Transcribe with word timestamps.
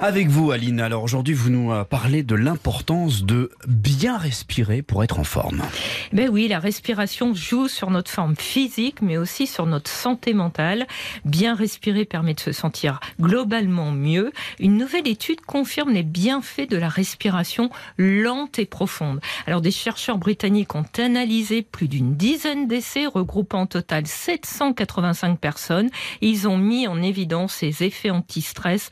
Avec 0.00 0.28
vous, 0.28 0.50
Aline. 0.50 0.80
Alors 0.80 1.02
aujourd'hui, 1.02 1.34
vous 1.34 1.50
nous 1.50 1.72
euh, 1.72 1.84
parlez 1.84 2.22
de 2.22 2.34
l'importance 2.34 3.24
de 3.24 3.50
bien 3.66 4.18
respirer 4.18 4.82
pour 4.82 5.04
être 5.04 5.18
en 5.18 5.24
forme. 5.24 5.62
Ben 6.12 6.28
oui, 6.28 6.48
la 6.48 6.58
respiration 6.58 7.32
joue 7.32 7.68
sur 7.68 7.90
notre 7.90 8.10
forme 8.10 8.36
physique, 8.36 9.00
mais 9.02 9.16
aussi 9.16 9.46
sur 9.46 9.66
notre 9.66 9.90
santé 9.90 10.34
mentale. 10.34 10.86
Bien 11.24 11.54
respirer 11.54 12.04
permet 12.04 12.34
de 12.34 12.40
se 12.40 12.52
sentir 12.52 13.00
globalement 13.20 13.92
mieux. 13.92 14.32
Une 14.58 14.76
nouvelle 14.76 15.08
étude 15.08 15.40
confirme 15.40 15.92
les 15.92 16.02
bienfaits 16.02 16.68
de 16.68 16.76
la 16.76 16.88
respiration 16.88 17.70
lente 17.96 18.58
et 18.58 18.66
profonde. 18.66 19.20
Alors 19.46 19.60
des 19.60 19.70
chercheurs 19.70 20.18
britanniques 20.18 20.74
ont 20.74 20.84
analysé 20.98 21.62
plus 21.62 21.88
d'une 21.88 22.16
dizaine 22.16 22.66
d'essais 22.66 23.06
regroupant 23.06 23.62
en 23.62 23.66
total 23.66 24.06
785 24.06 25.38
personnes. 25.38 25.88
Ils 26.20 26.48
ont 26.48 26.58
mis 26.58 26.88
en 26.88 27.00
évidence 27.00 27.54
ces 27.54 27.84
effets 27.84 28.10
anti-stress 28.10 28.90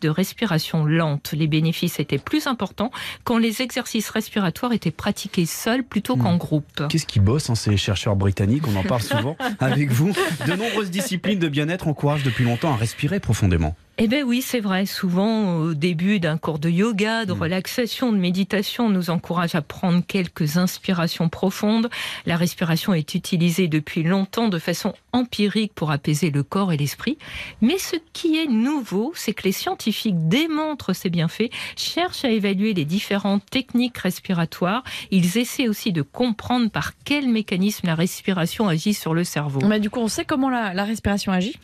de 0.00 0.08
respiration 0.08 0.84
lente. 0.84 1.32
Les 1.32 1.46
bénéfices 1.46 2.00
étaient 2.00 2.18
plus 2.18 2.46
importants 2.46 2.90
quand 3.24 3.38
les 3.38 3.62
exercices 3.62 4.08
respiratoires 4.10 4.72
étaient 4.72 4.90
pratiqués 4.90 5.46
seuls 5.46 5.84
plutôt 5.84 6.16
qu'en 6.16 6.34
Hmm. 6.34 6.38
groupe. 6.38 6.82
Qu'est-ce 6.88 7.06
qui 7.06 7.20
bosse, 7.20 7.50
hein, 7.50 7.54
ces 7.54 7.76
chercheurs 7.76 8.16
britanniques? 8.16 8.66
On 8.66 8.76
en 8.76 8.82
parle 8.82 9.02
souvent 9.02 9.36
avec 9.60 9.90
vous. 9.90 10.12
De 10.46 10.54
nombreuses 10.54 10.90
disciplines 10.90 11.38
de 11.38 11.48
bien-être 11.48 11.86
encouragent 11.88 12.22
depuis 12.24 12.44
longtemps 12.44 12.72
à 12.72 12.76
respirer 12.76 13.20
profondément. 13.20 13.76
Eh 13.96 14.08
bien 14.08 14.24
oui, 14.24 14.42
c'est 14.42 14.58
vrai. 14.58 14.86
Souvent, 14.86 15.58
au 15.58 15.72
début 15.72 16.18
d'un 16.18 16.36
cours 16.36 16.58
de 16.58 16.68
yoga, 16.68 17.26
de 17.26 17.32
Mm. 17.32 17.40
relaxation, 17.40 18.12
de 18.12 18.18
méditation, 18.18 18.86
on 18.86 18.90
nous 18.90 19.08
encourage 19.08 19.54
à 19.54 19.62
prendre 19.62 20.02
quelques 20.04 20.56
inspirations 20.56 21.28
profondes. 21.28 21.88
La 22.26 22.36
respiration 22.36 22.92
est 22.92 23.14
utilisée 23.14 23.68
depuis 23.68 24.02
longtemps 24.02 24.48
de 24.48 24.58
façon 24.58 24.94
empirique 25.12 25.72
pour 25.76 25.92
apaiser 25.92 26.30
le 26.32 26.42
corps 26.42 26.72
et 26.72 26.76
l'esprit. 26.76 27.18
Mais 27.60 27.78
ce 27.78 27.94
qui 28.12 28.36
est 28.36 28.48
nouveau, 28.48 29.12
c'est 29.14 29.32
que 29.32 29.44
les 29.44 29.52
scientifiques 29.52 30.26
démontrent 30.26 30.92
ces 30.92 31.08
bienfaits, 31.08 31.50
cherchent 31.76 32.24
à 32.24 32.30
évaluer 32.30 32.74
les 32.74 32.84
différentes 32.84 33.46
techniques 33.48 33.98
respiratoires. 33.98 34.82
Ils 35.12 35.38
essaient 35.38 35.68
aussi 35.68 35.92
de 35.92 36.02
comprendre 36.02 36.68
par 36.68 36.94
quel 37.04 37.28
mécanisme 37.28 37.86
la 37.86 37.94
respiration 37.94 38.66
agit 38.66 38.92
sur 38.94 39.14
le 39.14 39.22
cerveau. 39.22 39.60
Mais 39.64 39.78
du 39.78 39.88
coup, 39.88 40.00
on 40.00 40.08
sait 40.08 40.24
comment 40.24 40.50
la, 40.50 40.74
la 40.74 40.82
respiration 40.82 41.30
agit? 41.30 41.54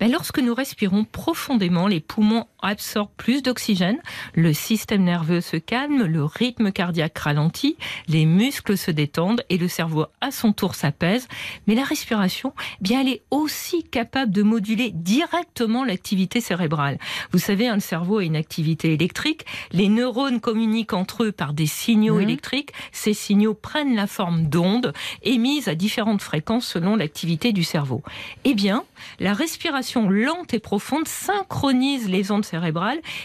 Ben, 0.00 0.10
lorsque 0.10 0.40
nous 0.40 0.52
respirons 0.52 1.04
profondément, 1.04 1.75
les 1.86 2.00
poumons 2.00 2.46
absorbent 2.66 3.10
plus 3.16 3.42
d'oxygène, 3.42 3.98
le 4.34 4.52
système 4.52 5.02
nerveux 5.04 5.40
se 5.40 5.56
calme, 5.56 6.04
le 6.04 6.24
rythme 6.24 6.70
cardiaque 6.72 7.16
ralentit, 7.18 7.76
les 8.08 8.26
muscles 8.26 8.76
se 8.76 8.90
détendent 8.90 9.42
et 9.48 9.58
le 9.58 9.68
cerveau 9.68 10.06
à 10.20 10.30
son 10.30 10.52
tour 10.52 10.74
s'apaise. 10.74 11.28
Mais 11.66 11.74
la 11.74 11.84
respiration, 11.84 12.52
eh 12.80 12.82
bien, 12.82 13.00
elle 13.00 13.08
est 13.08 13.22
aussi 13.30 13.82
capable 13.84 14.32
de 14.32 14.42
moduler 14.42 14.90
directement 14.90 15.84
l'activité 15.84 16.40
cérébrale. 16.40 16.98
Vous 17.32 17.38
savez, 17.38 17.68
hein, 17.68 17.74
le 17.76 17.80
cerveau 17.80 18.18
a 18.18 18.24
une 18.24 18.36
activité 18.36 18.92
électrique. 18.92 19.44
Les 19.72 19.88
neurones 19.88 20.40
communiquent 20.40 20.92
entre 20.92 21.24
eux 21.24 21.32
par 21.32 21.52
des 21.52 21.66
signaux 21.66 22.16
Mhm. 22.16 22.22
électriques. 22.22 22.70
Ces 22.92 23.14
signaux 23.14 23.54
prennent 23.54 23.94
la 23.94 24.06
forme 24.06 24.46
d'ondes 24.48 24.92
émises 25.22 25.68
à 25.68 25.74
différentes 25.74 26.22
fréquences 26.22 26.66
selon 26.66 26.96
l'activité 26.96 27.52
du 27.52 27.64
cerveau. 27.64 28.02
Eh 28.44 28.54
bien, 28.54 28.84
la 29.20 29.32
respiration 29.34 30.08
lente 30.10 30.52
et 30.54 30.58
profonde 30.58 31.06
synchronise 31.06 32.08
les 32.08 32.30
ondes 32.30 32.44
cérébrales 32.44 32.55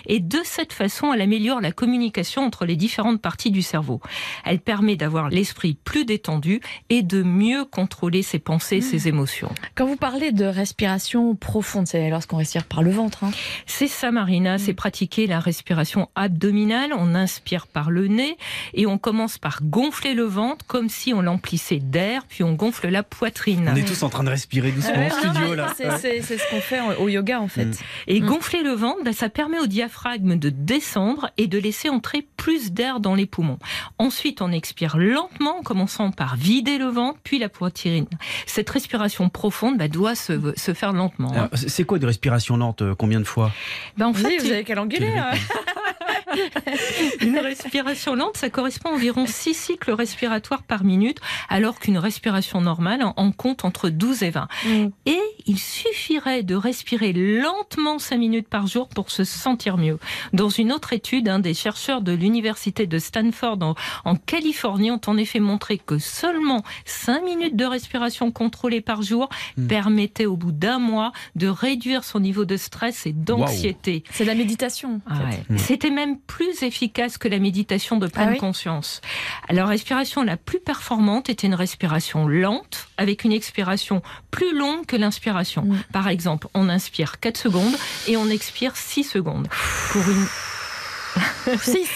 et 0.06 0.20
de 0.20 0.40
cette 0.44 0.74
façon, 0.74 1.14
elle 1.14 1.22
améliore 1.22 1.62
la 1.62 1.72
communication 1.72 2.44
entre 2.46 2.66
les 2.66 2.76
différentes 2.76 3.22
parties 3.22 3.52
du 3.52 3.62
cerveau. 3.62 4.02
Elle 4.46 4.60
permet 4.60 4.96
d'avoir 4.96 5.30
l'esprit 5.30 5.76
plus 5.84 6.06
détendu 6.06 6.62
et 6.90 7.02
de 7.04 7.24
mieux 7.24 7.66
contrôler 7.66 8.22
ses 8.24 8.40
pensées, 8.40 8.82
ses 8.82 9.08
émotions. 9.08 9.52
Quand 9.76 9.86
vous 9.86 9.96
parlez 9.96 10.32
de 10.32 10.46
respiration 10.46 11.36
profonde, 11.36 11.88
c'est 11.88 12.10
lorsqu'on 12.10 12.38
respire 12.38 12.66
par 12.66 12.82
le 12.84 12.92
ventre. 12.92 13.24
hein. 13.24 13.32
C'est 13.66 13.88
ça, 13.88 14.12
Marina, 14.12 14.58
c'est 14.58 14.74
pratiquer 14.74 15.28
la 15.28 15.40
respiration 15.40 16.10
abdominale. 16.16 16.92
On 16.98 17.16
inspire 17.16 17.68
par 17.68 17.92
le 17.92 18.08
nez 18.08 18.38
et 18.74 18.86
on 18.88 18.98
commence 18.98 19.38
par 19.38 19.60
gonfler 19.64 20.14
le 20.14 20.24
ventre 20.24 20.66
comme 20.66 20.90
si 20.90 21.14
on 21.14 21.22
l'emplissait 21.22 21.80
d'air, 21.80 22.24
puis 22.28 22.44
on 22.44 22.54
gonfle 22.54 22.88
la 22.90 23.04
poitrine. 23.04 23.70
On 23.72 23.76
est 23.76 23.88
tous 23.88 24.04
en 24.04 24.10
train 24.10 24.24
de 24.24 24.30
respirer 24.30 24.72
doucement 24.72 24.94
au 25.08 25.26
non, 25.26 25.34
studio 25.34 25.56
là. 25.56 25.74
c'est- 25.76 26.22
ce 26.22 26.50
qu'on 26.50 26.62
fait 26.62 26.80
au 27.00 27.10
yoga 27.10 27.40
en 27.42 27.48
fait. 27.48 27.66
Mm. 27.66 27.74
Et 28.08 28.20
gonfler 28.20 28.64
le 28.64 28.72
ventre, 28.72 29.04
ben, 29.04 29.14
ça 29.22 29.30
permet 29.30 29.60
au 29.60 29.68
diaphragme 29.68 30.36
de 30.36 30.50
descendre 30.50 31.30
et 31.38 31.46
de 31.46 31.60
laisser 31.60 31.90
entrer 31.90 32.28
plus 32.38 32.72
d'air 32.72 33.00
dans 33.00 33.14
les 33.14 33.28
poumons. 33.28 33.60
Ensuite, 34.00 34.42
on 34.42 34.52
expire 34.52 34.98
lentement, 34.98 35.60
en 35.60 35.62
commençant 35.62 36.10
par 36.10 36.36
vider 36.36 36.80
le 36.80 36.88
ventre, 36.88 37.20
puis 37.24 37.38
la 37.38 37.48
poitrine. 37.48 38.08
Cette 38.48 38.68
respiration 38.72 39.30
profonde 39.30 39.78
ben, 39.78 39.88
doit 39.88 40.16
se, 40.16 40.54
se 40.58 40.74
faire 40.74 40.92
lentement. 40.92 41.32
hein. 41.38 41.50
C'est- 41.54 41.84
quoi 41.84 42.00
une 42.00 42.06
respiration 42.06 42.58
lente 42.58 42.82
euh, 42.82 42.96
Combien 42.96 43.20
de 43.20 43.26
fois? 43.26 43.52
Ben, 43.96 44.08
en 44.08 44.12
Vous, 44.12 44.22
fait, 44.26 44.26
avez- 44.26 44.38
vous 44.40 44.52
avez 44.54 44.64
qu'à 44.64 44.74
l'engueuler. 44.74 45.14
hein. 45.16 45.32
Une 47.22 47.38
respiration 47.38 48.16
lente, 48.16 48.38
ça 48.38 48.50
correspond 48.50 48.90
à 48.90 48.94
environ 48.94 49.26
6 49.28 49.54
cycles 49.54 49.92
respiratoires 49.92 50.64
par 50.64 50.84
minute, 50.84 51.20
alors 51.50 51.78
qu'une 51.80 51.98
respiration 51.98 52.62
normale 52.62 53.04
en- 53.04 53.14
en 53.18 53.32
compte 53.32 53.66
entre 53.66 53.90
12 53.90 54.24
et 54.24 54.30
20. 54.32 54.48
Mm. 54.66 54.88
Et 55.06 55.20
il 55.46 55.60
suffirait 55.60 56.44
de 56.44 56.56
respirer 56.56 57.14
lentement 57.14 58.00
5 58.00 58.18
minutes 58.18 58.48
par 58.48 58.68
jour 58.68 58.88
pour 58.90 59.12
se 59.12 59.24
sentir 59.24 59.78
mieux. 59.78 60.00
Dans 60.34 60.50
une 60.50 60.72
autre 60.72 60.94
étude, 60.94 61.28
un 61.30 61.40
des 61.40 61.54
chercheurs 61.54 62.02
de 62.02 62.12
l'université 62.12 62.88
de 62.88 63.00
Stanford 63.00 63.58
en, 63.62 63.76
en 64.06 64.16
Californie 64.16 64.92
ont 64.92 65.02
en 65.08 65.18
effet 65.18 65.40
montré 65.40 65.78
que 65.78 65.98
seulement 66.00 66.64
5 66.86 67.24
minutes 67.24 67.56
de 67.56 67.66
respiration 67.66 68.32
contrôlée 68.32 68.82
par 68.82 69.02
jour 69.02 69.30
Mm. 69.58 69.68
permettaient 69.68 70.26
au 70.26 70.36
bout 70.38 70.52
d'un 70.52 70.80
mois 70.80 71.12
de 71.36 71.48
réduire 71.48 72.04
son 72.04 72.20
niveau 72.20 72.46
de 72.46 72.58
stress 72.58 73.06
et 73.06 73.12
d'anxiété. 73.14 74.04
C'est 74.12 74.26
la 74.26 74.36
méditation. 74.36 75.02
en 75.06 75.12
Ah 75.12 75.16
fait. 75.16 75.24
ouais. 75.24 75.44
Mm. 75.50 75.58
C'était 75.58 75.90
même 75.90 76.20
plus 76.20 76.64
efficace 76.64 77.18
que 77.18 77.28
la 77.28 77.40
méditation 77.40 77.98
de 77.98 78.08
pleine 78.08 78.28
Ah 78.30 78.32
oui 78.34 78.38
conscience. 78.38 79.02
Alors, 79.50 79.66
la 79.66 79.72
respiration 79.72 80.24
la 80.24 80.38
plus 80.38 80.60
performante 80.60 81.30
était 81.30 81.48
une 81.48 81.56
respiration 81.56 82.28
lente, 82.28 82.88
avec 82.98 83.24
une 83.24 83.32
expiration 83.32 84.02
plus 84.32 84.56
longue 84.58 84.86
que 84.86 84.96
l'inspiration. 84.96 85.31
Mm. 85.34 85.78
Par 85.94 86.08
exemple, 86.08 86.48
on 86.54 86.70
inspire 86.70 87.20
4 87.20 87.38
secondes 87.38 87.76
et 88.08 88.18
on 88.18 88.28
expire 88.30 88.76
6 88.76 89.04
secondes. 89.04 89.48
Pour, 89.92 90.02
une, 90.10 91.58
6. 91.60 91.90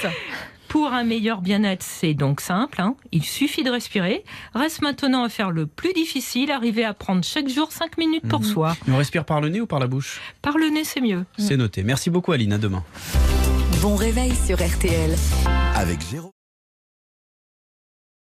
pour 0.67 0.91
un 0.93 1.03
meilleur 1.03 1.41
bien-être, 1.41 1.83
c'est 1.83 2.13
donc 2.13 2.41
simple. 2.41 2.81
hein. 2.81 2.95
Il 3.11 3.23
suffit 3.23 3.63
de 3.63 3.69
respirer. 3.69 4.23
Reste 4.53 4.81
maintenant 4.81 5.23
à 5.23 5.29
faire 5.29 5.51
le 5.51 5.65
plus 5.67 5.93
difficile, 5.93 6.51
arriver 6.51 6.83
à 6.83 6.93
prendre 6.93 7.23
chaque 7.23 7.47
jour 7.47 7.71
5 7.71 7.97
minutes 7.97 8.27
pour 8.27 8.41
Mhm. 8.41 8.45
soi. 8.45 8.77
On 8.89 8.97
respire 8.97 9.23
par 9.25 9.41
le 9.41 9.49
nez 9.49 9.61
ou 9.61 9.67
par 9.67 9.79
la 9.79 9.87
bouche? 9.87 10.19
Par 10.41 10.57
le 10.57 10.67
nez, 10.69 10.83
c'est 10.83 11.01
mieux. 11.01 11.25
C'est 11.37 11.57
noté. 11.57 11.83
Merci 11.83 12.09
beaucoup 12.09 12.31
Aline, 12.33 12.53
à 12.53 12.57
demain. 12.57 12.83
Bon 13.81 13.95
réveil 13.95 14.33
sur 14.47 14.57
RTL. 14.57 15.15
Avec 15.75 15.99
Jérôme. 16.09 16.31